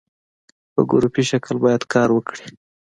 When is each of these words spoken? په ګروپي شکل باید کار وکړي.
په 0.73 0.81
ګروپي 0.91 1.23
شکل 1.29 1.55
باید 1.63 1.83
کار 1.93 2.09
وکړي. 2.13 2.45